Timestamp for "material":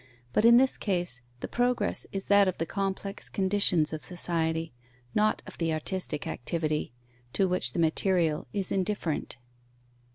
7.79-8.47